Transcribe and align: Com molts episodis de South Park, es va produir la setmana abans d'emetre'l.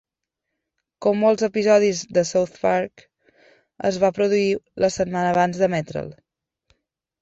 Com 1.05 1.21
molts 1.23 1.45
episodis 1.47 2.01
de 2.19 2.25
South 2.31 2.57
Park, 2.65 3.05
es 3.93 4.03
va 4.07 4.13
produir 4.19 4.51
la 4.85 4.95
setmana 5.01 5.33
abans 5.39 5.65
d'emetre'l. 5.65 6.15